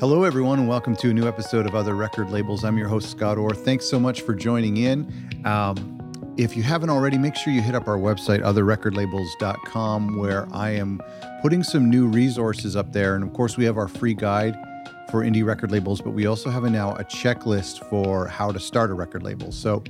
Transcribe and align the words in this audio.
Hello, 0.00 0.22
everyone, 0.22 0.60
and 0.60 0.68
welcome 0.68 0.94
to 0.94 1.10
a 1.10 1.12
new 1.12 1.26
episode 1.26 1.66
of 1.66 1.74
Other 1.74 1.96
Record 1.96 2.30
Labels. 2.30 2.62
I'm 2.62 2.78
your 2.78 2.86
host, 2.86 3.10
Scott 3.10 3.36
Orr. 3.36 3.52
Thanks 3.52 3.84
so 3.84 3.98
much 3.98 4.20
for 4.20 4.32
joining 4.32 4.76
in. 4.76 5.42
Um, 5.44 6.34
if 6.36 6.56
you 6.56 6.62
haven't 6.62 6.88
already, 6.88 7.18
make 7.18 7.34
sure 7.34 7.52
you 7.52 7.60
hit 7.60 7.74
up 7.74 7.88
our 7.88 7.98
website, 7.98 8.40
otherrecordlabels.com, 8.42 10.16
where 10.16 10.46
I 10.52 10.70
am 10.70 11.00
putting 11.42 11.64
some 11.64 11.90
new 11.90 12.06
resources 12.06 12.76
up 12.76 12.92
there. 12.92 13.16
And 13.16 13.24
of 13.24 13.32
course, 13.32 13.56
we 13.56 13.64
have 13.64 13.76
our 13.76 13.88
free 13.88 14.14
guide 14.14 14.56
for 15.10 15.24
indie 15.24 15.44
record 15.44 15.72
labels, 15.72 16.00
but 16.00 16.10
we 16.10 16.26
also 16.26 16.48
have 16.48 16.62
a, 16.62 16.70
now 16.70 16.94
a 16.94 17.02
checklist 17.02 17.84
for 17.90 18.28
how 18.28 18.52
to 18.52 18.60
start 18.60 18.92
a 18.92 18.94
record 18.94 19.24
label. 19.24 19.50
So 19.50 19.82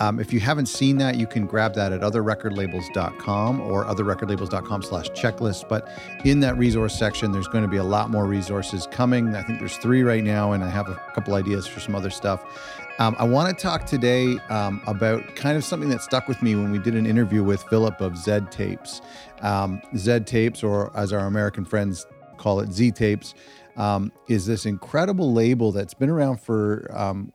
um, 0.00 0.18
if 0.18 0.32
you 0.32 0.40
haven't 0.40 0.66
seen 0.66 0.96
that, 0.98 1.16
you 1.16 1.26
can 1.26 1.46
grab 1.46 1.74
that 1.74 1.92
at 1.92 2.00
otherrecordlabels.com 2.00 3.60
or 3.60 3.84
otherrecordlabels.com 3.84 4.82
slash 4.82 5.10
checklist. 5.10 5.68
But 5.68 5.88
in 6.24 6.40
that 6.40 6.56
resource 6.56 6.98
section, 6.98 7.32
there's 7.32 7.48
going 7.48 7.64
to 7.64 7.68
be 7.68 7.76
a 7.76 7.84
lot 7.84 8.10
more 8.10 8.24
resources 8.24 8.88
coming. 8.90 9.34
I 9.34 9.42
think 9.42 9.58
there's 9.58 9.76
three 9.76 10.02
right 10.02 10.24
now, 10.24 10.52
and 10.52 10.64
I 10.64 10.70
have 10.70 10.88
a 10.88 10.94
couple 11.14 11.34
ideas 11.34 11.66
for 11.66 11.80
some 11.80 11.94
other 11.94 12.10
stuff. 12.10 12.42
Um, 12.98 13.14
I 13.18 13.24
want 13.24 13.56
to 13.56 13.62
talk 13.62 13.86
today 13.86 14.38
um, 14.48 14.82
about 14.86 15.36
kind 15.36 15.56
of 15.56 15.64
something 15.64 15.90
that 15.90 16.02
stuck 16.02 16.28
with 16.28 16.42
me 16.42 16.54
when 16.54 16.70
we 16.70 16.78
did 16.78 16.94
an 16.94 17.06
interview 17.06 17.44
with 17.44 17.62
Philip 17.64 18.00
of 18.00 18.16
Zed 18.16 18.50
Tapes. 18.50 19.02
Um, 19.42 19.82
Zed 19.96 20.26
Tapes, 20.26 20.62
or 20.62 20.90
as 20.96 21.12
our 21.12 21.26
American 21.26 21.64
friends 21.64 22.06
call 22.38 22.60
it, 22.60 22.72
Z 22.72 22.92
Tapes, 22.92 23.34
um, 23.76 24.12
is 24.28 24.46
this 24.46 24.66
incredible 24.66 25.32
label 25.32 25.72
that's 25.72 25.94
been 25.94 26.10
around 26.10 26.40
for 26.40 26.90
um, 26.94 27.32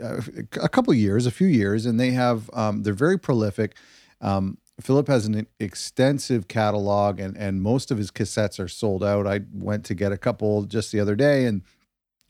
a 0.00 0.68
couple 0.68 0.92
years, 0.94 1.26
a 1.26 1.30
few 1.30 1.46
years, 1.46 1.86
and 1.86 1.98
they 1.98 2.10
have 2.10 2.50
um, 2.52 2.82
they're 2.82 2.92
very 2.92 3.18
prolific. 3.18 3.76
Um, 4.20 4.58
Philip 4.80 5.06
has 5.08 5.26
an 5.26 5.46
extensive 5.60 6.48
catalog, 6.48 7.20
and 7.20 7.36
and 7.36 7.62
most 7.62 7.90
of 7.90 7.98
his 7.98 8.10
cassettes 8.10 8.58
are 8.58 8.68
sold 8.68 9.04
out. 9.04 9.26
I 9.26 9.40
went 9.52 9.84
to 9.86 9.94
get 9.94 10.12
a 10.12 10.18
couple 10.18 10.64
just 10.64 10.90
the 10.92 11.00
other 11.00 11.14
day, 11.14 11.46
and 11.46 11.62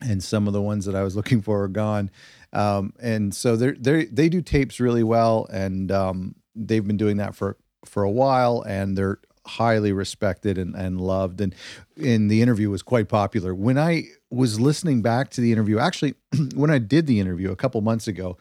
and 0.00 0.22
some 0.22 0.46
of 0.46 0.52
the 0.52 0.62
ones 0.62 0.84
that 0.84 0.94
I 0.94 1.02
was 1.02 1.16
looking 1.16 1.40
for 1.40 1.62
are 1.62 1.68
gone. 1.68 2.10
Um, 2.52 2.92
and 3.00 3.34
so 3.34 3.56
they 3.56 3.72
they 3.72 4.04
they 4.06 4.28
do 4.28 4.42
tapes 4.42 4.80
really 4.80 5.02
well, 5.02 5.46
and 5.50 5.90
um, 5.90 6.34
they've 6.54 6.86
been 6.86 6.96
doing 6.96 7.16
that 7.16 7.34
for 7.34 7.56
for 7.84 8.02
a 8.02 8.10
while, 8.10 8.62
and 8.62 8.96
they're 8.96 9.18
highly 9.46 9.92
respected 9.92 10.58
and, 10.58 10.74
and 10.74 11.00
loved. 11.00 11.40
And 11.40 11.54
in 11.96 12.28
the 12.28 12.42
interview 12.42 12.70
was 12.70 12.82
quite 12.82 13.08
popular. 13.08 13.54
When 13.54 13.78
I 13.78 14.04
was 14.30 14.58
listening 14.58 15.02
back 15.02 15.30
to 15.30 15.40
the 15.40 15.52
interview, 15.52 15.78
actually, 15.78 16.14
when 16.54 16.70
I 16.70 16.78
did 16.78 17.06
the 17.06 17.20
interview 17.20 17.50
a 17.50 17.56
couple 17.56 17.80
months 17.80 18.08
ago, 18.08 18.38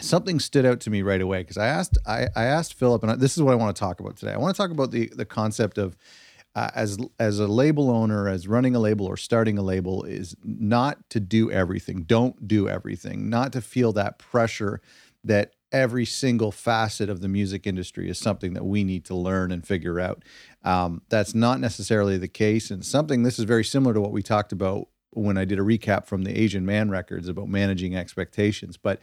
something 0.00 0.40
stood 0.40 0.66
out 0.66 0.80
to 0.80 0.90
me 0.90 1.02
right 1.02 1.20
away 1.20 1.42
because 1.42 1.58
I 1.58 1.66
asked 1.66 1.98
I, 2.06 2.28
I 2.34 2.44
asked 2.44 2.74
Philip, 2.74 3.02
and 3.02 3.12
I, 3.12 3.16
this 3.16 3.36
is 3.36 3.42
what 3.42 3.52
I 3.52 3.56
want 3.56 3.74
to 3.74 3.80
talk 3.80 4.00
about 4.00 4.16
today. 4.16 4.32
I 4.32 4.38
want 4.38 4.54
to 4.54 4.60
talk 4.60 4.70
about 4.70 4.90
the 4.90 5.10
the 5.14 5.24
concept 5.24 5.78
of 5.78 5.96
uh, 6.54 6.70
as 6.74 6.98
as 7.18 7.38
a 7.38 7.46
label 7.46 7.90
owner, 7.90 8.28
as 8.28 8.46
running 8.48 8.74
a 8.74 8.80
label 8.80 9.06
or 9.06 9.16
starting 9.16 9.58
a 9.58 9.62
label, 9.62 10.04
is 10.04 10.36
not 10.42 11.08
to 11.10 11.20
do 11.20 11.50
everything. 11.50 12.02
Don't 12.02 12.46
do 12.46 12.68
everything. 12.68 13.28
Not 13.28 13.52
to 13.52 13.60
feel 13.60 13.92
that 13.92 14.18
pressure 14.18 14.80
that 15.24 15.52
every 15.74 16.06
single 16.06 16.52
facet 16.52 17.10
of 17.10 17.20
the 17.20 17.26
music 17.26 17.66
industry 17.66 18.08
is 18.08 18.16
something 18.16 18.54
that 18.54 18.64
we 18.64 18.84
need 18.84 19.04
to 19.04 19.14
learn 19.14 19.50
and 19.50 19.66
figure 19.66 19.98
out. 19.98 20.22
Um, 20.62 21.02
that's 21.08 21.34
not 21.34 21.58
necessarily 21.58 22.16
the 22.16 22.28
case, 22.28 22.70
and 22.70 22.84
something 22.84 23.24
this 23.24 23.40
is 23.40 23.44
very 23.44 23.64
similar 23.64 23.92
to 23.92 24.00
what 24.00 24.12
we 24.12 24.22
talked 24.22 24.52
about 24.52 24.86
when 25.10 25.36
I 25.36 25.44
did 25.44 25.58
a 25.58 25.62
recap 25.62 26.06
from 26.06 26.22
the 26.22 26.38
Asian 26.38 26.64
Man 26.64 26.90
records 26.90 27.28
about 27.28 27.48
managing 27.48 27.96
expectations. 27.96 28.76
But 28.76 29.00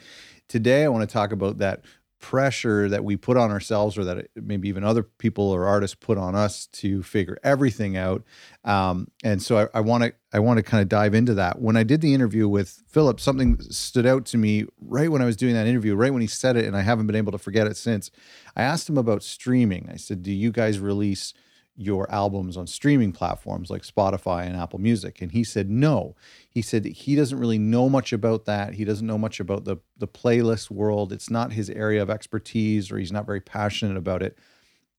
today 0.48 0.86
I 0.86 0.88
want 0.88 1.08
to 1.08 1.14
talk 1.14 1.34
about 1.34 1.58
that 1.58 1.82
pressure 2.22 2.88
that 2.88 3.04
we 3.04 3.18
put 3.18 3.36
on 3.36 3.52
ourselves 3.52 3.98
or 3.98 4.06
that 4.06 4.28
maybe 4.36 4.70
even 4.70 4.84
other 4.84 5.04
people 5.04 5.50
or 5.50 5.66
artists 5.66 5.96
put 5.96 6.18
on 6.18 6.36
us 6.36 6.68
to 6.68 7.02
figure 7.04 7.38
everything 7.44 7.98
out. 7.98 8.24
Um, 8.64 9.10
and 9.24 9.42
so 9.42 9.70
i 9.74 9.80
want 9.80 10.04
to 10.04 10.14
i 10.32 10.40
want 10.40 10.58
to 10.58 10.64
kind 10.64 10.82
of 10.82 10.88
dive 10.88 11.16
into 11.16 11.34
that. 11.34 11.60
When 11.60 11.76
i 11.76 11.84
did 11.84 12.02
the 12.02 12.14
interview 12.14 12.48
with 12.48 12.84
philip 12.88 13.20
something 13.20 13.60
stood 13.62 14.06
out 14.06 14.26
to 14.28 14.38
me 14.38 14.66
right 14.80 15.12
when 15.12 15.22
i 15.22 15.26
was 15.26 15.36
doing 15.36 15.56
that 15.56 15.66
interview 15.66 15.96
right 15.96 16.14
when 16.14 16.22
he 16.22 16.28
said 16.28 16.56
it 16.56 16.66
and 16.66 16.78
i 16.78 16.82
haven't 16.82 17.08
been 17.08 17.16
able 17.16 17.32
to 17.32 17.38
forget 17.40 17.68
it 17.68 17.76
since. 17.76 18.12
I 18.56 18.62
asked 18.62 18.88
him 18.88 18.98
about 18.98 19.24
streaming. 19.24 19.90
I 19.92 19.98
said 19.98 20.22
do 20.22 20.32
you 20.32 20.52
guys 20.52 20.80
release 20.80 21.34
your 21.82 22.10
albums 22.12 22.56
on 22.56 22.68
streaming 22.68 23.12
platforms 23.12 23.70
like 23.70 23.82
Spotify 23.82 24.46
and 24.46 24.56
Apple 24.56 24.80
Music? 24.80 25.22
And 25.22 25.32
he 25.32 25.44
said 25.44 25.70
no. 25.70 26.16
He 26.50 26.62
said 26.62 26.86
he 26.86 27.16
doesn't 27.16 27.40
really 27.40 27.58
know 27.58 27.90
much 27.90 28.14
about 28.14 28.46
that. 28.46 28.76
He 28.76 28.86
doesn't 28.86 29.08
know 29.08 29.18
much 29.18 29.40
about 29.40 29.66
the 29.66 29.78
the 29.98 30.08
playlist 30.08 30.70
world. 30.72 31.12
It's 31.12 31.30
not 31.30 31.54
his 31.54 31.70
area 31.70 32.02
of 32.02 32.10
expertise, 32.10 32.92
or 32.92 32.98
he's 32.98 33.12
not 33.12 33.26
very 33.26 33.42
passionate 33.42 33.98
about 33.98 34.24
it. 34.24 34.38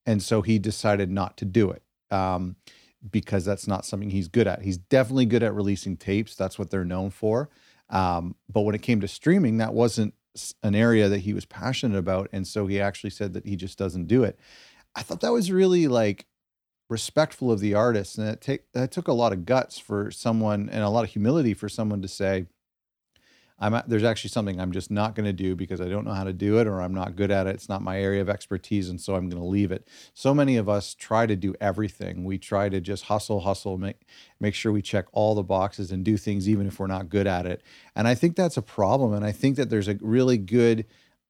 And 0.05 0.21
so 0.21 0.41
he 0.41 0.59
decided 0.59 1.09
not 1.09 1.37
to 1.37 1.45
do 1.45 1.71
it 1.71 1.81
um, 2.11 2.55
because 3.09 3.45
that's 3.45 3.67
not 3.67 3.85
something 3.85 4.09
he's 4.09 4.27
good 4.27 4.47
at. 4.47 4.61
He's 4.61 4.77
definitely 4.77 5.25
good 5.25 5.43
at 5.43 5.53
releasing 5.53 5.97
tapes. 5.97 6.35
That's 6.35 6.59
what 6.59 6.69
they're 6.69 6.85
known 6.85 7.09
for. 7.09 7.49
Um, 7.89 8.35
but 8.51 8.61
when 8.61 8.75
it 8.75 8.81
came 8.81 9.01
to 9.01 9.07
streaming, 9.07 9.57
that 9.57 9.73
wasn't 9.73 10.13
an 10.63 10.75
area 10.75 11.09
that 11.09 11.19
he 11.19 11.33
was 11.33 11.45
passionate 11.45 11.97
about. 11.97 12.29
And 12.31 12.47
so 12.47 12.67
he 12.67 12.79
actually 12.81 13.11
said 13.11 13.33
that 13.33 13.45
he 13.45 13.55
just 13.55 13.77
doesn't 13.77 14.07
do 14.07 14.23
it. 14.23 14.39
I 14.95 15.01
thought 15.01 15.21
that 15.21 15.31
was 15.31 15.51
really 15.51 15.87
like 15.87 16.25
respectful 16.89 17.51
of 17.51 17.59
the 17.59 17.73
artist 17.73 18.17
and 18.17 18.27
it 18.27 18.41
take 18.41 18.71
that 18.73 18.91
took 18.91 19.07
a 19.07 19.13
lot 19.13 19.33
of 19.33 19.45
guts 19.45 19.79
for 19.79 20.11
someone 20.11 20.69
and 20.69 20.83
a 20.83 20.89
lot 20.89 21.03
of 21.03 21.09
humility 21.09 21.53
for 21.53 21.69
someone 21.69 22.01
to 22.01 22.07
say 22.07 22.45
i'm 23.57 23.81
there's 23.87 24.03
actually 24.03 24.29
something 24.29 24.59
i'm 24.59 24.71
just 24.71 24.91
not 24.91 25.15
going 25.15 25.25
to 25.25 25.33
do 25.33 25.55
because 25.55 25.79
i 25.79 25.87
don't 25.87 26.03
know 26.03 26.13
how 26.13 26.25
to 26.25 26.33
do 26.33 26.59
it 26.59 26.67
or 26.67 26.81
i'm 26.81 26.93
not 26.93 27.15
good 27.15 27.31
at 27.31 27.47
it. 27.47 27.55
It's 27.55 27.69
not 27.69 27.81
my 27.81 27.99
area 27.99 28.21
of 28.21 28.29
expertise 28.29 28.89
and 28.89 28.99
so 28.99 29.15
i'm 29.15 29.29
going 29.29 29.41
to 29.41 29.47
leave 29.47 29.71
it. 29.71 29.87
So 30.13 30.33
many 30.33 30.57
of 30.57 30.67
us 30.67 30.93
try 30.93 31.25
to 31.25 31.35
do 31.35 31.55
everything. 31.61 32.25
We 32.25 32.37
try 32.37 32.67
to 32.67 32.81
just 32.81 33.05
hustle 33.05 33.39
hustle 33.39 33.77
make 33.77 34.01
make 34.39 34.53
sure 34.53 34.71
we 34.71 34.81
check 34.81 35.05
all 35.13 35.35
the 35.35 35.43
boxes 35.43 35.91
and 35.91 36.03
do 36.03 36.17
things 36.17 36.49
even 36.49 36.67
if 36.67 36.79
we're 36.79 36.87
not 36.87 37.09
good 37.09 37.27
at 37.27 37.45
it. 37.45 37.63
And 37.95 38.07
i 38.07 38.13
think 38.15 38.35
that's 38.35 38.57
a 38.57 38.61
problem 38.61 39.13
and 39.13 39.25
i 39.25 39.31
think 39.31 39.55
that 39.55 39.69
there's 39.69 39.87
a 39.87 39.97
really 40.01 40.37
good 40.37 40.85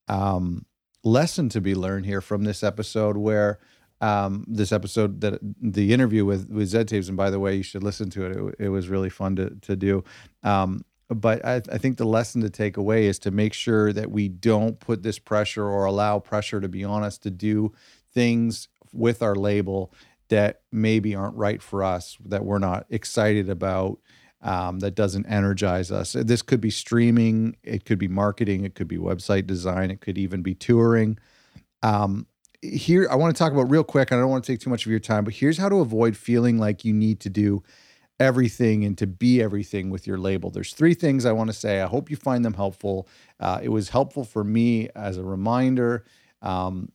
um, 0.07 0.65
lesson 1.03 1.47
to 1.49 1.61
be 1.61 1.75
learned 1.75 2.05
here 2.05 2.21
from 2.21 2.43
this 2.43 2.63
episode 2.63 3.17
where 3.17 3.59
um, 4.03 4.43
this 4.47 4.73
episode 4.73 5.21
that 5.21 5.39
the 5.61 5.93
interview 5.93 6.25
with 6.25 6.49
with 6.49 6.67
Zed 6.67 6.89
Tapes, 6.89 7.07
and 7.07 7.15
by 7.15 7.29
the 7.29 7.39
way, 7.39 7.55
you 7.55 7.63
should 7.63 7.83
listen 7.83 8.09
to 8.11 8.25
it. 8.25 8.35
It, 8.35 8.65
it 8.65 8.69
was 8.69 8.89
really 8.89 9.09
fun 9.09 9.35
to 9.37 9.51
to 9.61 9.75
do. 9.75 10.03
Um, 10.43 10.83
but 11.09 11.45
I, 11.45 11.55
I, 11.71 11.77
think 11.77 11.97
the 11.97 12.05
lesson 12.05 12.41
to 12.41 12.49
take 12.49 12.77
away 12.77 13.05
is 13.05 13.19
to 13.19 13.31
make 13.31 13.53
sure 13.53 13.93
that 13.93 14.09
we 14.09 14.29
don't 14.29 14.79
put 14.79 15.03
this 15.03 15.19
pressure 15.19 15.67
or 15.67 15.85
allow 15.85 16.17
pressure 16.19 16.59
to 16.59 16.67
be 16.67 16.83
on 16.83 17.03
us 17.03 17.17
to 17.19 17.29
do 17.29 17.71
things 18.13 18.67
with 18.93 19.21
our 19.21 19.35
label 19.35 19.93
that 20.29 20.61
maybe 20.71 21.13
aren't 21.13 21.35
right 21.35 21.61
for 21.61 21.83
us, 21.83 22.17
that 22.25 22.45
we're 22.45 22.57
not 22.57 22.85
excited 22.89 23.49
about, 23.49 23.99
um, 24.41 24.79
that 24.79 24.95
doesn't 24.95 25.25
energize 25.27 25.91
us. 25.91 26.13
This 26.13 26.41
could 26.41 26.61
be 26.61 26.71
streaming, 26.71 27.57
it 27.63 27.85
could 27.85 27.99
be 27.99 28.07
marketing, 28.07 28.65
it 28.65 28.73
could 28.73 28.87
be 28.87 28.97
website 28.97 29.45
design, 29.45 29.91
it 29.91 30.01
could 30.01 30.17
even 30.17 30.41
be 30.41 30.55
touring. 30.55 31.19
Um, 31.83 32.27
here 32.63 33.07
I 33.11 33.15
want 33.15 33.35
to 33.35 33.39
talk 33.39 33.51
about 33.51 33.69
real 33.69 33.83
quick. 33.83 34.11
I 34.11 34.15
don't 34.15 34.29
want 34.29 34.43
to 34.43 34.51
take 34.51 34.61
too 34.61 34.69
much 34.69 34.85
of 34.85 34.91
your 34.91 34.99
time, 34.99 35.23
but 35.23 35.33
here's 35.33 35.57
how 35.57 35.69
to 35.69 35.79
avoid 35.79 36.15
feeling 36.15 36.57
like 36.57 36.85
you 36.85 36.93
need 36.93 37.19
to 37.21 37.29
do 37.29 37.63
everything 38.19 38.85
and 38.85 38.97
to 38.97 39.07
be 39.07 39.41
everything 39.41 39.89
with 39.89 40.07
your 40.07 40.17
label. 40.17 40.49
There's 40.49 40.73
three 40.73 40.93
things 40.93 41.25
I 41.25 41.31
want 41.33 41.49
to 41.49 41.55
say. 41.55 41.81
I 41.81 41.87
hope 41.87 42.09
you 42.09 42.15
find 42.15 42.45
them 42.45 42.53
helpful. 42.53 43.07
Uh, 43.39 43.59
it 43.61 43.69
was 43.69 43.89
helpful 43.89 44.23
for 44.23 44.43
me 44.43 44.89
as 44.95 45.17
a 45.17 45.23
reminder. 45.23 46.05
Um, 46.41 46.91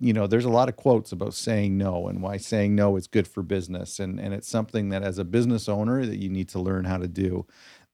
you 0.00 0.12
know, 0.12 0.26
there's 0.26 0.44
a 0.44 0.50
lot 0.50 0.68
of 0.68 0.76
quotes 0.76 1.12
about 1.12 1.34
saying 1.34 1.76
no 1.76 2.08
and 2.08 2.22
why 2.22 2.36
saying 2.36 2.74
no 2.74 2.96
is 2.96 3.06
good 3.06 3.26
for 3.26 3.42
business, 3.42 3.98
and 3.98 4.20
and 4.20 4.34
it's 4.34 4.48
something 4.48 4.90
that 4.90 5.02
as 5.02 5.18
a 5.18 5.24
business 5.24 5.68
owner 5.68 6.04
that 6.04 6.18
you 6.18 6.28
need 6.28 6.48
to 6.50 6.60
learn 6.60 6.84
how 6.84 6.98
to 6.98 7.08
do. 7.08 7.46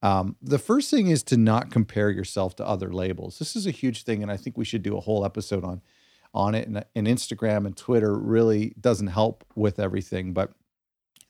Um, 0.02 0.36
the 0.42 0.58
first 0.58 0.90
thing 0.90 1.06
is 1.08 1.22
to 1.24 1.36
not 1.36 1.70
compare 1.70 2.10
yourself 2.10 2.54
to 2.56 2.66
other 2.66 2.92
labels. 2.92 3.38
This 3.38 3.56
is 3.56 3.66
a 3.66 3.70
huge 3.70 4.02
thing, 4.02 4.22
and 4.22 4.30
I 4.30 4.36
think 4.36 4.58
we 4.58 4.64
should 4.64 4.82
do 4.82 4.96
a 4.96 5.00
whole 5.00 5.24
episode 5.24 5.64
on 5.64 5.80
on 6.36 6.54
it. 6.54 6.68
And, 6.68 6.84
and 6.94 7.06
Instagram 7.06 7.66
and 7.66 7.76
Twitter 7.76 8.16
really 8.16 8.74
doesn't 8.80 9.08
help 9.08 9.44
with 9.54 9.78
everything. 9.80 10.32
But 10.32 10.52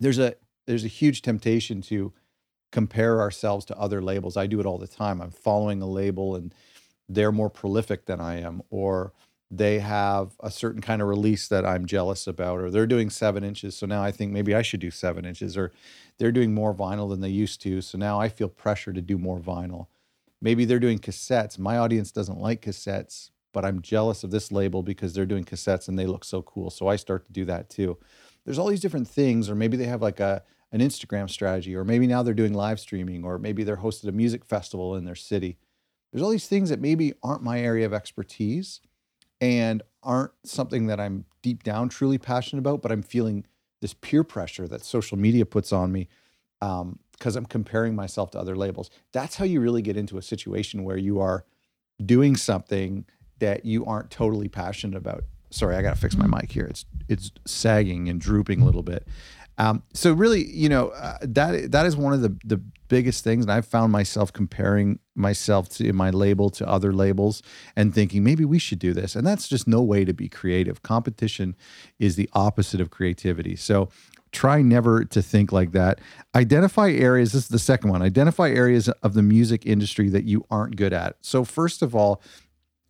there's 0.00 0.18
a 0.18 0.34
there's 0.66 0.84
a 0.84 0.88
huge 0.88 1.22
temptation 1.22 1.80
to 1.82 2.12
compare 2.72 3.20
ourselves 3.20 3.64
to 3.66 3.78
other 3.78 4.02
labels. 4.02 4.36
I 4.36 4.46
do 4.46 4.60
it 4.60 4.66
all 4.66 4.78
the 4.78 4.88
time. 4.88 5.22
I'm 5.22 5.30
following 5.30 5.80
a 5.80 5.86
label 5.86 6.34
and 6.34 6.52
they're 7.08 7.32
more 7.32 7.50
prolific 7.50 8.06
than 8.06 8.20
I 8.20 8.40
am, 8.40 8.62
or 8.68 9.12
they 9.50 9.78
have 9.78 10.32
a 10.40 10.50
certain 10.50 10.80
kind 10.80 11.00
of 11.00 11.08
release 11.08 11.46
that 11.48 11.64
I'm 11.64 11.86
jealous 11.86 12.26
about, 12.26 12.58
or 12.58 12.70
they're 12.70 12.86
doing 12.86 13.10
seven 13.10 13.44
inches. 13.44 13.76
So 13.76 13.86
now 13.86 14.02
I 14.02 14.10
think 14.10 14.32
maybe 14.32 14.54
I 14.54 14.62
should 14.62 14.80
do 14.80 14.90
seven 14.90 15.24
inches, 15.24 15.56
or 15.56 15.72
they're 16.18 16.32
doing 16.32 16.52
more 16.52 16.74
vinyl 16.74 17.08
than 17.08 17.20
they 17.20 17.28
used 17.28 17.62
to. 17.62 17.80
So 17.80 17.96
now 17.96 18.20
I 18.20 18.28
feel 18.28 18.48
pressure 18.48 18.92
to 18.92 19.00
do 19.00 19.18
more 19.18 19.38
vinyl. 19.38 19.86
Maybe 20.42 20.64
they're 20.64 20.80
doing 20.80 20.98
cassettes. 20.98 21.58
My 21.58 21.78
audience 21.78 22.10
doesn't 22.10 22.40
like 22.40 22.62
cassettes, 22.62 23.30
but 23.56 23.64
I'm 23.64 23.80
jealous 23.80 24.22
of 24.22 24.30
this 24.30 24.52
label 24.52 24.82
because 24.82 25.14
they're 25.14 25.24
doing 25.24 25.42
cassettes 25.42 25.88
and 25.88 25.98
they 25.98 26.04
look 26.04 26.26
so 26.26 26.42
cool. 26.42 26.68
So 26.68 26.88
I 26.88 26.96
start 26.96 27.24
to 27.24 27.32
do 27.32 27.46
that 27.46 27.70
too. 27.70 27.96
There's 28.44 28.58
all 28.58 28.66
these 28.66 28.82
different 28.82 29.08
things, 29.08 29.48
or 29.48 29.54
maybe 29.54 29.78
they 29.78 29.86
have 29.86 30.02
like 30.02 30.20
a 30.20 30.42
an 30.72 30.80
Instagram 30.80 31.30
strategy, 31.30 31.74
or 31.74 31.82
maybe 31.82 32.06
now 32.06 32.22
they're 32.22 32.34
doing 32.34 32.52
live 32.52 32.78
streaming, 32.78 33.24
or 33.24 33.38
maybe 33.38 33.64
they're 33.64 33.78
hosted 33.78 34.08
a 34.08 34.12
music 34.12 34.44
festival 34.44 34.94
in 34.94 35.06
their 35.06 35.14
city. 35.14 35.56
There's 36.12 36.22
all 36.22 36.28
these 36.28 36.48
things 36.48 36.68
that 36.68 36.82
maybe 36.82 37.14
aren't 37.22 37.42
my 37.42 37.58
area 37.58 37.86
of 37.86 37.94
expertise 37.94 38.82
and 39.40 39.82
aren't 40.02 40.32
something 40.44 40.88
that 40.88 41.00
I'm 41.00 41.24
deep 41.40 41.62
down 41.62 41.88
truly 41.88 42.18
passionate 42.18 42.60
about, 42.60 42.82
but 42.82 42.92
I'm 42.92 43.02
feeling 43.02 43.46
this 43.80 43.94
peer 43.94 44.22
pressure 44.22 44.68
that 44.68 44.84
social 44.84 45.16
media 45.16 45.46
puts 45.46 45.72
on 45.72 45.92
me. 45.92 46.08
Um, 46.60 46.98
because 47.12 47.36
I'm 47.36 47.46
comparing 47.46 47.94
myself 47.94 48.32
to 48.32 48.38
other 48.38 48.54
labels. 48.54 48.90
That's 49.12 49.36
how 49.36 49.46
you 49.46 49.62
really 49.62 49.80
get 49.80 49.96
into 49.96 50.18
a 50.18 50.22
situation 50.22 50.84
where 50.84 50.98
you 50.98 51.18
are 51.18 51.46
doing 52.04 52.36
something 52.36 53.06
that 53.38 53.64
you 53.64 53.84
aren't 53.84 54.10
totally 54.10 54.48
passionate 54.48 54.96
about. 54.96 55.24
Sorry, 55.50 55.76
I 55.76 55.82
got 55.82 55.94
to 55.94 56.00
fix 56.00 56.16
my 56.16 56.26
mic 56.26 56.52
here. 56.52 56.66
It's 56.66 56.84
it's 57.08 57.30
sagging 57.46 58.08
and 58.08 58.20
drooping 58.20 58.60
a 58.62 58.64
little 58.64 58.82
bit. 58.82 59.06
Um, 59.58 59.82
so 59.94 60.12
really, 60.12 60.44
you 60.50 60.68
know, 60.68 60.88
uh, 60.88 61.18
that 61.22 61.72
that 61.72 61.86
is 61.86 61.96
one 61.96 62.12
of 62.12 62.20
the 62.20 62.36
the 62.44 62.60
biggest 62.88 63.24
things, 63.24 63.44
and 63.44 63.52
I've 63.52 63.66
found 63.66 63.90
myself 63.90 64.32
comparing 64.32 64.98
myself 65.14 65.68
to 65.70 65.92
my 65.92 66.10
label 66.10 66.50
to 66.50 66.68
other 66.68 66.92
labels 66.92 67.42
and 67.74 67.94
thinking 67.94 68.22
maybe 68.22 68.44
we 68.44 68.58
should 68.58 68.78
do 68.78 68.92
this, 68.92 69.16
and 69.16 69.26
that's 69.26 69.48
just 69.48 69.66
no 69.66 69.82
way 69.82 70.04
to 70.04 70.12
be 70.12 70.28
creative. 70.28 70.82
Competition 70.82 71.56
is 71.98 72.16
the 72.16 72.28
opposite 72.32 72.80
of 72.80 72.90
creativity. 72.90 73.56
So 73.56 73.88
try 74.32 74.60
never 74.60 75.04
to 75.04 75.22
think 75.22 75.52
like 75.52 75.72
that. 75.72 76.00
Identify 76.34 76.90
areas. 76.90 77.32
This 77.32 77.44
is 77.44 77.48
the 77.48 77.58
second 77.58 77.90
one. 77.90 78.02
Identify 78.02 78.50
areas 78.50 78.88
of 78.88 79.14
the 79.14 79.22
music 79.22 79.64
industry 79.64 80.10
that 80.10 80.24
you 80.24 80.44
aren't 80.50 80.76
good 80.76 80.92
at. 80.92 81.16
So 81.22 81.44
first 81.44 81.80
of 81.80 81.94
all, 81.94 82.20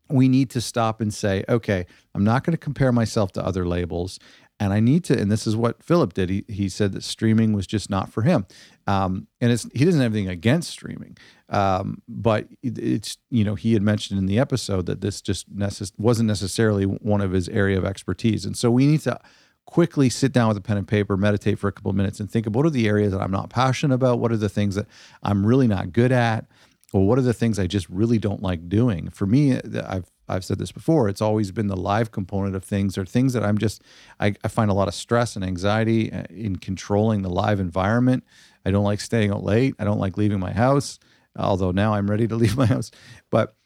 we 0.08 0.28
need 0.28 0.50
to 0.50 0.60
stop 0.60 1.00
and 1.00 1.12
say, 1.12 1.44
okay, 1.48 1.86
I'm 2.14 2.24
not 2.24 2.44
going 2.44 2.52
to 2.52 2.58
compare 2.58 2.92
myself 2.92 3.32
to 3.32 3.44
other 3.44 3.66
labels. 3.66 4.18
And 4.58 4.72
I 4.72 4.80
need 4.80 5.04
to, 5.04 5.18
and 5.18 5.30
this 5.30 5.46
is 5.46 5.54
what 5.54 5.82
Philip 5.82 6.14
did. 6.14 6.30
He, 6.30 6.44
he 6.48 6.68
said 6.68 6.92
that 6.92 7.04
streaming 7.04 7.52
was 7.52 7.66
just 7.66 7.90
not 7.90 8.10
for 8.10 8.22
him. 8.22 8.46
Um, 8.86 9.26
and 9.40 9.52
it's, 9.52 9.68
he 9.74 9.84
doesn't 9.84 10.00
have 10.00 10.14
anything 10.14 10.30
against 10.30 10.70
streaming. 10.70 11.18
Um, 11.50 12.00
but 12.08 12.48
it's, 12.62 13.18
you 13.30 13.44
know, 13.44 13.54
he 13.54 13.74
had 13.74 13.82
mentioned 13.82 14.18
in 14.18 14.26
the 14.26 14.38
episode 14.38 14.86
that 14.86 15.02
this 15.02 15.20
just 15.20 15.54
necess- 15.54 15.92
wasn't 15.98 16.28
necessarily 16.28 16.84
one 16.84 17.20
of 17.20 17.32
his 17.32 17.48
area 17.50 17.76
of 17.76 17.84
expertise. 17.84 18.46
And 18.46 18.56
so 18.56 18.70
we 18.70 18.86
need 18.86 19.00
to 19.00 19.20
quickly 19.66 20.08
sit 20.08 20.32
down 20.32 20.48
with 20.48 20.56
a 20.56 20.60
pen 20.60 20.78
and 20.78 20.88
paper, 20.88 21.16
meditate 21.16 21.58
for 21.58 21.68
a 21.68 21.72
couple 21.72 21.90
of 21.90 21.96
minutes 21.96 22.18
and 22.20 22.30
think 22.30 22.46
of 22.46 22.54
what 22.54 22.64
are 22.64 22.70
the 22.70 22.88
areas 22.88 23.12
that 23.12 23.20
I'm 23.20 23.32
not 23.32 23.50
passionate 23.50 23.94
about? 23.94 24.20
What 24.20 24.32
are 24.32 24.36
the 24.36 24.48
things 24.48 24.76
that 24.76 24.86
I'm 25.22 25.44
really 25.44 25.66
not 25.66 25.92
good 25.92 26.12
at? 26.12 26.46
Or 26.92 27.06
what 27.06 27.18
are 27.18 27.22
the 27.22 27.34
things 27.34 27.58
I 27.58 27.66
just 27.66 27.88
really 27.88 28.18
don't 28.18 28.42
like 28.42 28.68
doing? 28.68 29.10
For 29.10 29.26
me, 29.26 29.60
I've 29.86 30.10
I've 30.28 30.44
said 30.44 30.58
this 30.58 30.72
before. 30.72 31.08
It's 31.08 31.20
always 31.20 31.50
been 31.52 31.66
the 31.66 31.76
live 31.76 32.10
component 32.10 32.54
of 32.54 32.64
things, 32.64 32.96
or 32.96 33.04
things 33.04 33.32
that 33.32 33.44
I'm 33.44 33.58
just 33.58 33.82
I, 34.20 34.34
I 34.44 34.48
find 34.48 34.70
a 34.70 34.74
lot 34.74 34.88
of 34.88 34.94
stress 34.94 35.36
and 35.36 35.44
anxiety 35.44 36.12
uh, 36.12 36.24
in 36.30 36.56
controlling 36.56 37.22
the 37.22 37.30
live 37.30 37.60
environment. 37.60 38.24
I 38.64 38.70
don't 38.70 38.84
like 38.84 39.00
staying 39.00 39.32
out 39.32 39.42
late. 39.42 39.74
I 39.78 39.84
don't 39.84 39.98
like 39.98 40.16
leaving 40.16 40.40
my 40.40 40.52
house. 40.52 40.98
Although 41.36 41.72
now 41.72 41.94
I'm 41.94 42.08
ready 42.08 42.28
to 42.28 42.36
leave 42.42 42.56
my 42.56 42.66
house, 42.66 42.90
but 43.30 43.56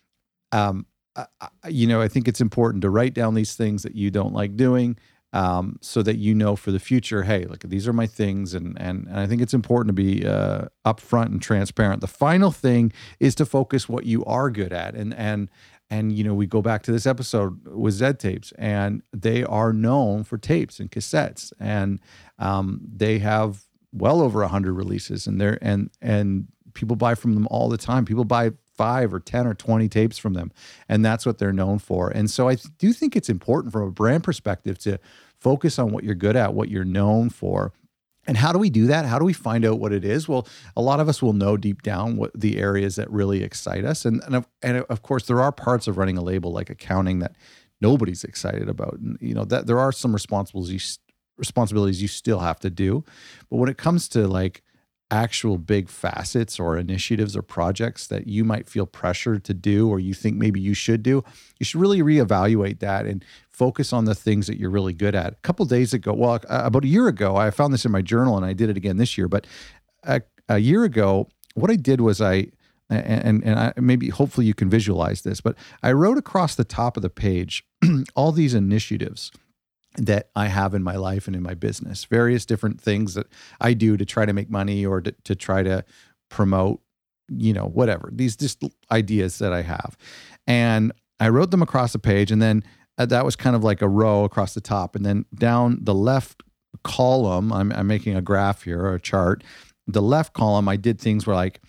um, 0.53 0.87
I, 1.15 1.27
you 1.69 1.87
know, 1.87 2.01
I 2.01 2.09
think 2.09 2.27
it's 2.27 2.41
important 2.41 2.83
to 2.83 2.91
write 2.91 3.15
down 3.15 3.35
these 3.35 3.55
things 3.55 3.83
that 3.83 3.95
you 3.95 4.11
don't 4.11 4.33
like 4.33 4.57
doing 4.57 4.97
um, 5.32 5.79
so 5.81 6.03
that 6.03 6.17
you 6.17 6.35
know 6.35 6.56
for 6.56 6.73
the 6.73 6.81
future, 6.81 7.23
hey, 7.23 7.44
look, 7.44 7.61
these 7.61 7.87
are 7.87 7.93
my 7.93 8.06
things, 8.06 8.55
and 8.55 8.81
and, 8.81 9.06
and 9.06 9.19
I 9.19 9.27
think 9.27 9.43
it's 9.43 9.55
important 9.55 9.88
to 9.88 10.03
be 10.03 10.27
uh, 10.27 10.67
upfront 10.85 11.27
and 11.27 11.41
transparent. 11.41 12.00
The 12.00 12.09
final 12.09 12.50
thing 12.50 12.93
is 13.21 13.35
to 13.37 13.47
focus 13.47 13.88
what 13.88 14.06
you 14.06 14.25
are 14.25 14.50
good 14.50 14.73
at, 14.73 14.94
and 14.94 15.15
and 15.15 15.49
and 15.88 16.12
you 16.12 16.25
know 16.25 16.35
we 16.35 16.47
go 16.47 16.62
back 16.62 16.82
to 16.85 16.93
this 16.93 17.06
episode 17.06 17.67
with 17.67 17.94
Z 17.94 18.15
tapes, 18.15 18.53
and 18.59 19.03
they 19.12 19.44
are 19.44 19.73
known 19.73 20.25
for 20.25 20.38
tapes 20.38 20.81
and 20.81 20.91
cassettes, 20.91 21.53
and 21.61 22.00
um, 22.38 22.81
they 22.83 23.19
have 23.19 23.62
well 23.93 24.21
over 24.21 24.47
hundred 24.47 24.73
releases, 24.73 25.26
and 25.26 25.41
they're 25.41 25.59
and 25.62 25.91
and 26.00 26.47
people 26.75 26.97
buy 26.97 27.15
from 27.15 27.35
them 27.35 27.47
all 27.50 27.69
the 27.69 27.79
time. 27.79 28.05
People 28.05 28.25
buy 28.25 28.50
five 28.81 29.12
or 29.12 29.21
10 29.21 29.47
or 29.47 29.53
20 29.53 29.91
tapes 29.91 30.17
from 30.17 30.32
them. 30.32 30.50
And 30.88 31.05
that's 31.05 31.27
what 31.27 31.37
they're 31.37 31.53
known 31.53 31.79
for. 31.79 32.09
And 32.09 32.31
so 32.31 32.49
I 32.49 32.56
do 32.79 32.94
think 32.94 33.15
it's 33.15 33.29
important 33.29 33.75
from 33.75 33.82
a 33.82 33.91
brand 33.91 34.25
perspective 34.25 34.79
to 34.79 34.99
focus 35.38 35.79
on 35.79 35.93
what 35.93 36.03
you're 36.03 36.15
good 36.15 36.35
at, 36.35 36.55
what 36.55 36.71
you're 36.71 36.87
known 36.87 37.29
for. 37.29 37.75
And 38.27 38.38
how 38.38 38.55
do 38.55 38.59
we 38.59 38.71
do 38.71 38.87
that? 38.87 39.05
How 39.05 39.19
do 39.19 39.27
we 39.27 39.35
find 39.35 39.67
out 39.67 39.81
what 39.81 39.93
it 39.93 40.03
is? 40.03 40.29
Well, 40.29 40.49
a 40.75 40.81
lot 40.81 40.99
of 40.99 41.11
us 41.11 41.21
will 41.21 41.35
know 41.35 41.59
deep 41.59 41.82
down 41.82 42.17
what 42.17 42.31
the 42.35 42.56
areas 42.56 42.97
that 42.97 43.11
really 43.11 43.43
excite 43.43 43.85
us. 43.85 44.06
And, 44.06 44.23
and, 44.25 44.35
of, 44.35 44.47
and 44.62 44.79
of 44.88 45.03
course, 45.03 45.26
there 45.26 45.43
are 45.43 45.53
parts 45.53 45.87
of 45.87 45.99
running 45.99 46.17
a 46.17 46.23
label 46.23 46.50
like 46.50 46.71
accounting 46.71 47.19
that 47.19 47.37
nobody's 47.83 48.25
excited 48.25 48.71
about. 48.71 48.94
And, 48.94 49.19
you 49.21 49.35
know, 49.35 49.44
that 49.44 49.67
there 49.67 49.79
are 49.79 49.93
some 49.93 50.15
responsibilities 50.15 50.99
responsibilities 51.37 52.00
you 52.00 52.09
still 52.09 52.38
have 52.38 52.61
to 52.61 52.71
do. 52.71 53.05
But 53.50 53.56
when 53.56 53.69
it 53.69 53.76
comes 53.76 54.09
to 54.11 54.26
like 54.26 54.62
actual 55.11 55.59
big 55.59 55.89
facets 55.89 56.59
or 56.59 56.77
initiatives 56.77 57.37
or 57.37 57.43
projects 57.43 58.07
that 58.07 58.27
you 58.27 58.45
might 58.45 58.69
feel 58.69 58.87
pressured 58.87 59.45
to 59.45 59.55
do 59.55 59.89
or 59.89 59.99
you 59.99 60.15
think 60.15 60.37
maybe 60.37 60.61
you 60.61 60.75
should 60.75 61.03
do, 61.03 61.25
you 61.59 61.65
should 61.65 61.81
really 61.81 62.01
reevaluate 62.01 62.79
that 62.81 63.07
and 63.07 63.25
focus 63.49 63.93
on 63.93 64.05
the 64.05 64.15
things 64.15 64.47
that 64.47 64.59
you're 64.59 64.71
really 64.71 64.93
good 64.93 65.15
at. 65.15 65.33
A 65.33 65.37
couple 65.37 65.65
days 65.67 65.93
ago, 65.93 66.12
well, 66.12 66.41
about 66.49 66.85
a 66.85 66.89
year 66.89 67.09
ago, 67.09 67.37
I 67.37 67.51
found 67.51 67.75
this 67.75 67.85
in 67.85 67.93
my 67.93 68.03
journal 68.03 68.37
and 68.37 68.47
I 68.47 68.53
did 68.53 68.71
it 68.71 68.77
again 68.77 68.97
this 68.97 69.19
year, 69.19 69.29
but 69.29 69.47
a, 70.05 70.23
a 70.49 70.59
year 70.59 70.85
ago, 70.85 71.29
what 71.55 71.71
I 71.71 71.77
did 71.77 72.01
was 72.01 72.21
I 72.21 72.49
and 72.89 73.45
and 73.45 73.59
I, 73.59 73.73
maybe 73.77 74.09
hopefully 74.09 74.47
you 74.47 74.55
can 74.55 74.69
visualize 74.69 75.23
this, 75.23 75.41
but 75.41 75.55
I 75.81 75.93
wrote 75.93 76.19
across 76.19 76.57
the 76.57 76.65
top 76.65 76.97
of 76.97 77.03
the 77.03 77.11
page 77.11 77.65
all 78.17 78.33
these 78.33 78.53
initiatives 78.53 79.31
that 79.97 80.31
I 80.37 80.47
have 80.47 80.75
in 80.75 80.83
my 80.83 80.97
life 80.97 81.27
and 81.27 81.35
in 81.35 81.43
my 81.43 81.55
business, 81.55 82.05
various 82.05 82.47
different 82.47 82.81
things 82.81 83.15
that 83.15 83.27
I 83.61 83.75
do 83.75 83.97
to 83.97 84.05
try 84.05 84.25
to 84.25 84.33
make 84.33 84.51
money 84.51 84.87
or 84.87 85.01
to, 85.01 85.13
to 85.25 85.35
try 85.35 85.63
to 85.63 85.85
promote, 86.29 86.81
you 87.29 87.53
know, 87.53 87.67
whatever, 87.67 88.11
these 88.13 88.37
just 88.37 88.63
ideas 88.91 89.39
that 89.39 89.53
I 89.53 89.63
have. 89.63 89.97
And 90.47 90.93
I 91.19 91.29
wrote 91.29 91.51
them 91.51 91.63
across 91.63 91.93
the 91.93 91.99
page 91.99 92.31
and 92.31 92.41
then 92.41 92.63
uh, 92.99 93.07
that 93.07 93.25
was 93.25 93.35
kind 93.35 93.57
of 93.57 93.65
like 93.65 93.83
a 93.83 93.89
row 93.89 94.25
across 94.25 94.55
the 94.55 94.61
top. 94.61 94.95
And 94.95 95.05
then 95.05 95.25
down 95.35 95.79
the 95.83 95.95
left 95.95 96.43
column, 96.85 97.53
I'm, 97.53 97.73
I'm 97.73 97.87
making 97.87 98.15
a 98.15 98.23
graph 98.23 98.63
here 98.63 98.81
or 98.81 98.95
a 98.95 99.01
chart. 99.01 99.43
The 99.87 100.03
left 100.03 100.35
column, 100.35 100.69
I 100.69 100.77
did 100.77 101.01
things 101.01 101.27
where 101.27 101.37
like, 101.37 101.61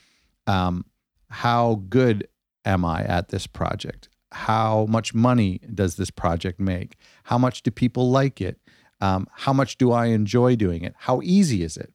um, 0.46 0.86
how 1.30 1.84
good 1.90 2.28
am 2.66 2.86
I 2.86 3.04
at 3.04 3.30
this 3.30 3.48
project? 3.48 4.10
How 4.32 4.86
much 4.90 5.14
money 5.14 5.60
does 5.74 5.96
this 5.96 6.10
project 6.10 6.60
make? 6.60 6.96
How 7.26 7.38
much 7.38 7.64
do 7.64 7.72
people 7.72 8.10
like 8.10 8.42
it? 8.42 8.60
Um, 9.02 9.28
how 9.32 9.54
much 9.54 9.78
do 9.78 9.92
I 9.92 10.08
enjoy 10.08 10.56
doing 10.56 10.84
it? 10.84 10.94
How 10.98 11.22
easy 11.24 11.64
is 11.64 11.76
it? 11.76 11.94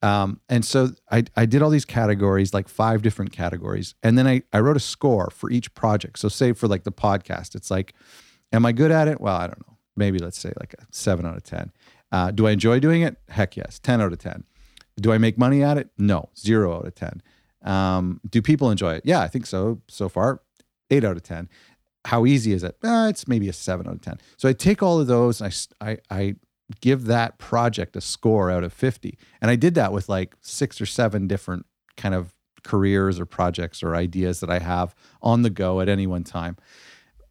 Um, 0.00 0.40
and 0.48 0.64
so 0.64 0.90
I, 1.10 1.24
I 1.36 1.44
did 1.46 1.60
all 1.60 1.70
these 1.70 1.84
categories, 1.84 2.54
like 2.54 2.68
five 2.68 3.02
different 3.02 3.32
categories. 3.32 3.94
And 4.02 4.16
then 4.16 4.26
I, 4.26 4.42
I 4.52 4.60
wrote 4.60 4.76
a 4.76 4.80
score 4.80 5.30
for 5.30 5.50
each 5.50 5.74
project. 5.74 6.18
So, 6.18 6.28
say 6.28 6.52
for 6.52 6.68
like 6.68 6.84
the 6.84 6.92
podcast, 6.92 7.54
it's 7.54 7.70
like, 7.70 7.94
am 8.52 8.64
I 8.64 8.72
good 8.72 8.90
at 8.90 9.08
it? 9.08 9.20
Well, 9.20 9.36
I 9.36 9.46
don't 9.48 9.66
know. 9.66 9.76
Maybe 9.96 10.18
let's 10.18 10.38
say 10.38 10.52
like 10.60 10.74
a 10.74 10.86
seven 10.90 11.26
out 11.26 11.36
of 11.36 11.42
10. 11.42 11.72
Uh, 12.12 12.30
do 12.30 12.46
I 12.46 12.52
enjoy 12.52 12.78
doing 12.78 13.02
it? 13.02 13.16
Heck 13.28 13.56
yes, 13.56 13.80
10 13.80 14.00
out 14.00 14.12
of 14.12 14.18
10. 14.18 14.44
Do 15.00 15.12
I 15.12 15.18
make 15.18 15.36
money 15.36 15.62
at 15.62 15.76
it? 15.76 15.90
No, 15.98 16.30
zero 16.38 16.76
out 16.76 16.86
of 16.86 16.94
10. 16.94 17.22
Um, 17.62 18.20
do 18.28 18.40
people 18.40 18.70
enjoy 18.70 18.94
it? 18.94 19.02
Yeah, 19.04 19.20
I 19.20 19.28
think 19.28 19.46
so. 19.46 19.82
So 19.88 20.08
far, 20.08 20.40
eight 20.90 21.04
out 21.04 21.16
of 21.16 21.22
10. 21.22 21.48
How 22.08 22.24
easy 22.24 22.54
is 22.54 22.64
it? 22.64 22.78
Uh, 22.82 23.08
it's 23.10 23.28
maybe 23.28 23.50
a 23.50 23.52
seven 23.52 23.86
out 23.86 23.92
of 23.92 24.00
10. 24.00 24.18
So 24.38 24.48
I 24.48 24.54
take 24.54 24.82
all 24.82 24.98
of 24.98 25.08
those 25.08 25.42
and 25.42 25.54
I, 25.78 25.90
I, 25.90 25.98
I 26.10 26.34
give 26.80 27.04
that 27.04 27.36
project 27.36 27.96
a 27.96 28.00
score 28.00 28.50
out 28.50 28.64
of 28.64 28.72
50. 28.72 29.18
And 29.42 29.50
I 29.50 29.56
did 29.56 29.74
that 29.74 29.92
with 29.92 30.08
like 30.08 30.34
six 30.40 30.80
or 30.80 30.86
seven 30.86 31.26
different 31.26 31.66
kind 31.98 32.14
of 32.14 32.32
careers 32.62 33.20
or 33.20 33.26
projects 33.26 33.82
or 33.82 33.94
ideas 33.94 34.40
that 34.40 34.48
I 34.48 34.58
have 34.58 34.94
on 35.20 35.42
the 35.42 35.50
go 35.50 35.82
at 35.82 35.88
any 35.90 36.06
one 36.06 36.24
time 36.24 36.56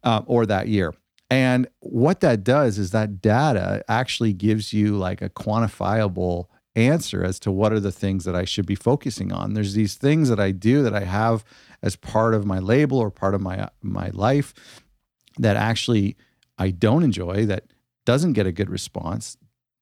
uh, 0.04 0.22
or 0.26 0.46
that 0.46 0.68
year. 0.68 0.94
And 1.28 1.66
what 1.80 2.20
that 2.20 2.44
does 2.44 2.78
is 2.78 2.92
that 2.92 3.20
data 3.20 3.82
actually 3.88 4.32
gives 4.32 4.72
you 4.72 4.96
like 4.96 5.20
a 5.20 5.28
quantifiable 5.28 6.46
answer 6.76 7.24
as 7.24 7.40
to 7.40 7.50
what 7.50 7.72
are 7.72 7.80
the 7.80 7.90
things 7.90 8.24
that 8.24 8.36
I 8.36 8.44
should 8.44 8.66
be 8.66 8.76
focusing 8.76 9.32
on. 9.32 9.54
There's 9.54 9.74
these 9.74 9.96
things 9.96 10.28
that 10.28 10.38
I 10.38 10.52
do 10.52 10.84
that 10.84 10.94
I 10.94 11.02
have 11.02 11.44
as 11.82 11.96
part 11.96 12.34
of 12.34 12.44
my 12.44 12.58
label 12.58 12.98
or 12.98 13.10
part 13.10 13.34
of 13.34 13.40
my 13.40 13.68
my 13.82 14.10
life 14.12 14.54
that 15.38 15.56
actually 15.56 16.16
I 16.58 16.70
don't 16.70 17.02
enjoy 17.02 17.46
that 17.46 17.64
doesn't 18.04 18.32
get 18.32 18.46
a 18.46 18.52
good 18.52 18.70
response, 18.70 19.36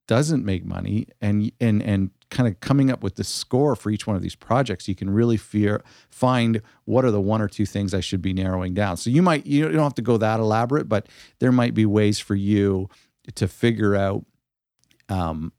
doesn't 0.06 0.44
make 0.44 0.64
money 0.64 1.08
and 1.20 1.50
and 1.60 1.82
and 1.82 2.10
kind 2.30 2.48
of 2.48 2.60
coming 2.60 2.90
up 2.90 3.02
with 3.02 3.14
the 3.14 3.24
score 3.24 3.76
for 3.76 3.90
each 3.90 4.06
one 4.06 4.16
of 4.16 4.22
these 4.22 4.34
projects, 4.34 4.88
you 4.88 4.94
can 4.94 5.08
really 5.10 5.36
fear 5.36 5.82
find 6.10 6.60
what 6.84 7.04
are 7.04 7.10
the 7.10 7.20
one 7.20 7.40
or 7.40 7.48
two 7.48 7.66
things 7.66 7.94
I 7.94 8.00
should 8.00 8.20
be 8.20 8.32
narrowing 8.32 8.74
down. 8.74 8.96
So 8.96 9.10
you 9.10 9.22
might 9.22 9.46
you 9.46 9.70
don't 9.70 9.82
have 9.82 9.94
to 9.94 10.02
go 10.02 10.16
that 10.18 10.40
elaborate, 10.40 10.88
but 10.88 11.08
there 11.38 11.52
might 11.52 11.74
be 11.74 11.86
ways 11.86 12.18
for 12.18 12.34
you 12.34 12.88
to 13.34 13.48
figure 13.48 13.94
out 13.94 14.24
um, 15.08 15.52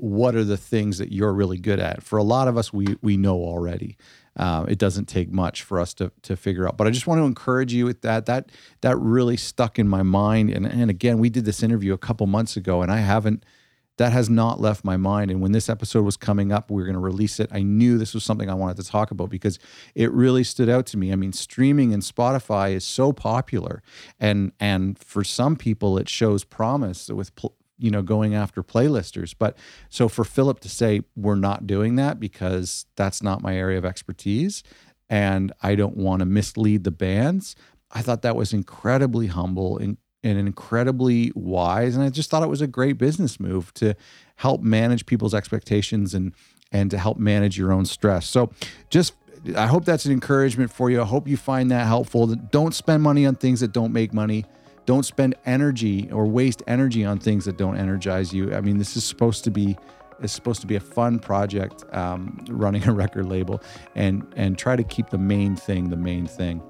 what 0.00 0.34
are 0.34 0.44
the 0.44 0.56
things 0.56 0.98
that 0.98 1.12
you're 1.12 1.32
really 1.32 1.58
good 1.58 1.80
at. 1.80 2.02
For 2.02 2.18
a 2.18 2.22
lot 2.22 2.48
of 2.48 2.56
us, 2.56 2.72
we 2.72 2.96
we 3.02 3.16
know 3.16 3.36
already. 3.36 3.96
Uh, 4.36 4.66
it 4.68 4.78
doesn't 4.78 5.06
take 5.06 5.30
much 5.30 5.62
for 5.62 5.80
us 5.80 5.94
to 5.94 6.12
to 6.22 6.36
figure 6.36 6.66
out. 6.66 6.76
But 6.76 6.86
I 6.86 6.90
just 6.90 7.06
want 7.06 7.20
to 7.20 7.24
encourage 7.24 7.72
you 7.72 7.86
with 7.86 8.02
that. 8.02 8.26
That 8.26 8.50
that 8.82 8.96
really 8.98 9.36
stuck 9.36 9.78
in 9.78 9.88
my 9.88 10.02
mind. 10.02 10.50
And 10.50 10.66
and 10.66 10.90
again, 10.90 11.18
we 11.18 11.30
did 11.30 11.44
this 11.44 11.62
interview 11.62 11.92
a 11.92 11.98
couple 11.98 12.26
months 12.26 12.56
ago, 12.56 12.82
and 12.82 12.92
I 12.92 12.98
haven't. 12.98 13.44
That 13.98 14.12
has 14.12 14.28
not 14.28 14.60
left 14.60 14.84
my 14.84 14.98
mind. 14.98 15.30
And 15.30 15.40
when 15.40 15.52
this 15.52 15.70
episode 15.70 16.02
was 16.02 16.18
coming 16.18 16.52
up, 16.52 16.70
we 16.70 16.82
were 16.82 16.84
going 16.84 16.96
to 16.96 17.00
release 17.00 17.40
it. 17.40 17.48
I 17.50 17.62
knew 17.62 17.96
this 17.96 18.12
was 18.12 18.24
something 18.24 18.50
I 18.50 18.52
wanted 18.52 18.76
to 18.76 18.84
talk 18.84 19.10
about 19.10 19.30
because 19.30 19.58
it 19.94 20.12
really 20.12 20.44
stood 20.44 20.68
out 20.68 20.84
to 20.88 20.98
me. 20.98 21.12
I 21.12 21.16
mean, 21.16 21.32
streaming 21.32 21.94
and 21.94 22.02
Spotify 22.02 22.72
is 22.72 22.84
so 22.84 23.14
popular, 23.14 23.82
and 24.20 24.52
and 24.60 24.98
for 24.98 25.24
some 25.24 25.56
people, 25.56 25.96
it 25.96 26.10
shows 26.10 26.44
promise 26.44 27.08
with 27.08 27.34
you 27.78 27.90
know 27.90 28.02
going 28.02 28.34
after 28.34 28.62
playlisters 28.62 29.34
but 29.38 29.56
so 29.88 30.08
for 30.08 30.24
philip 30.24 30.60
to 30.60 30.68
say 30.68 31.00
we're 31.14 31.34
not 31.34 31.66
doing 31.66 31.96
that 31.96 32.18
because 32.18 32.86
that's 32.96 33.22
not 33.22 33.42
my 33.42 33.56
area 33.56 33.78
of 33.78 33.84
expertise 33.84 34.62
and 35.08 35.52
i 35.62 35.74
don't 35.74 35.96
want 35.96 36.20
to 36.20 36.26
mislead 36.26 36.84
the 36.84 36.90
bands 36.90 37.54
i 37.92 38.02
thought 38.02 38.22
that 38.22 38.36
was 38.36 38.52
incredibly 38.52 39.26
humble 39.26 39.78
and, 39.78 39.96
and 40.22 40.38
incredibly 40.38 41.32
wise 41.34 41.94
and 41.94 42.04
i 42.04 42.08
just 42.08 42.30
thought 42.30 42.42
it 42.42 42.48
was 42.48 42.62
a 42.62 42.66
great 42.66 42.98
business 42.98 43.38
move 43.38 43.72
to 43.74 43.94
help 44.36 44.60
manage 44.62 45.06
people's 45.06 45.34
expectations 45.34 46.14
and 46.14 46.32
and 46.72 46.90
to 46.90 46.98
help 46.98 47.16
manage 47.18 47.56
your 47.58 47.72
own 47.72 47.84
stress 47.84 48.26
so 48.26 48.50
just 48.90 49.14
I 49.54 49.66
hope 49.66 49.84
that's 49.84 50.06
an 50.06 50.12
encouragement 50.12 50.72
for 50.72 50.90
you. 50.90 51.00
I 51.00 51.04
hope 51.04 51.28
you 51.28 51.36
find 51.36 51.70
that 51.70 51.86
helpful. 51.86 52.26
Don't 52.26 52.74
spend 52.74 53.02
money 53.02 53.26
on 53.26 53.36
things 53.36 53.60
that 53.60 53.72
don't 53.72 53.92
make 53.92 54.12
money. 54.12 54.44
Don't 54.86 55.04
spend 55.04 55.34
energy 55.44 56.10
or 56.10 56.26
waste 56.26 56.62
energy 56.66 57.04
on 57.04 57.18
things 57.18 57.44
that 57.44 57.58
don't 57.58 57.76
energize 57.76 58.32
you. 58.32 58.54
I 58.54 58.60
mean, 58.60 58.78
this 58.78 58.96
is 58.96 59.04
supposed 59.04 59.44
to 59.44 59.50
be 59.50 59.76
it's 60.22 60.32
supposed 60.32 60.62
to 60.62 60.66
be 60.66 60.76
a 60.76 60.80
fun 60.80 61.18
project 61.18 61.84
um, 61.92 62.42
running 62.48 62.88
a 62.88 62.92
record 62.92 63.26
label 63.26 63.60
and 63.94 64.26
and 64.36 64.56
try 64.56 64.74
to 64.76 64.84
keep 64.84 65.10
the 65.10 65.18
main 65.18 65.56
thing 65.56 65.90
the 65.90 65.96
main 65.96 66.26
thing. 66.26 66.62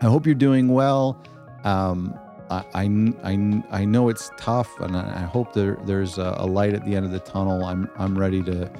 I 0.00 0.06
hope 0.06 0.24
you're 0.26 0.34
doing 0.34 0.68
well. 0.68 1.22
Um, 1.64 2.18
I, 2.50 2.64
I, 2.72 2.84
I, 3.24 3.62
I 3.70 3.84
know 3.84 4.08
it's 4.08 4.30
tough, 4.38 4.68
and 4.80 4.96
I 4.96 5.22
hope 5.22 5.52
there, 5.52 5.76
there's 5.84 6.16
a, 6.18 6.36
a 6.38 6.46
light 6.46 6.72
at 6.72 6.84
the 6.84 6.96
end 6.96 7.04
of 7.04 7.12
the 7.12 7.18
tunnel. 7.20 7.64
I'm 7.64 7.90
I'm 7.98 8.16
ready 8.16 8.42
to 8.44 8.70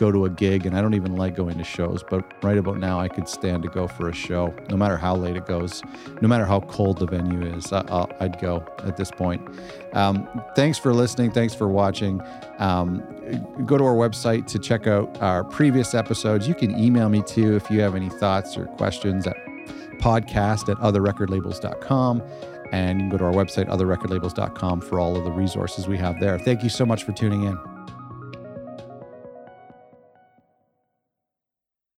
go 0.00 0.10
to 0.10 0.24
a 0.24 0.30
gig, 0.30 0.64
and 0.64 0.74
I 0.74 0.80
don't 0.80 0.94
even 0.94 1.14
like 1.14 1.36
going 1.36 1.58
to 1.58 1.64
shows, 1.64 2.02
but 2.02 2.24
right 2.42 2.56
about 2.56 2.78
now, 2.78 2.98
I 2.98 3.06
could 3.06 3.28
stand 3.28 3.62
to 3.64 3.68
go 3.68 3.86
for 3.86 4.08
a 4.08 4.14
show, 4.14 4.54
no 4.70 4.76
matter 4.78 4.96
how 4.96 5.14
late 5.14 5.36
it 5.36 5.44
goes, 5.44 5.82
no 6.22 6.26
matter 6.26 6.46
how 6.46 6.60
cold 6.60 6.98
the 6.98 7.06
venue 7.06 7.42
is. 7.54 7.70
I, 7.70 8.06
would 8.18 8.40
go 8.40 8.64
at 8.78 8.96
this 8.96 9.10
point. 9.10 9.46
Um, 9.92 10.26
thanks 10.56 10.78
for 10.78 10.94
listening. 10.94 11.32
Thanks 11.32 11.54
for 11.54 11.68
watching. 11.68 12.22
Um, 12.58 13.00
go 13.66 13.76
to 13.76 13.84
our 13.84 13.94
website 13.94 14.46
to 14.46 14.58
check 14.58 14.86
out 14.86 15.20
our 15.20 15.44
previous 15.44 15.94
episodes. 15.94 16.48
You 16.48 16.54
can 16.54 16.78
email 16.78 17.10
me 17.10 17.22
too 17.22 17.54
if 17.54 17.70
you 17.70 17.82
have 17.82 17.94
any 17.94 18.08
thoughts 18.08 18.56
or 18.56 18.64
questions 18.64 19.26
at 19.26 19.36
podcast 19.98 20.70
at 20.70 20.78
otherrecordlabels.com. 20.78 22.22
And 22.72 23.00
you 23.00 23.02
can 23.02 23.10
go 23.10 23.18
to 23.18 23.24
our 23.24 23.32
website, 23.32 23.68
otherrecordlabels.com, 23.68 24.80
for 24.80 24.98
all 24.98 25.16
of 25.16 25.24
the 25.24 25.32
resources 25.32 25.86
we 25.86 25.98
have 25.98 26.18
there. 26.20 26.38
Thank 26.38 26.62
you 26.62 26.70
so 26.70 26.86
much 26.86 27.04
for 27.04 27.12
tuning 27.12 27.42
in. 27.42 27.69